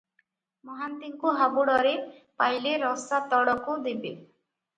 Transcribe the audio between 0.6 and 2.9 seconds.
ମହାନ୍ତିଙ୍କୁ ହାବୁଡ଼ରେ ପାଇଲେ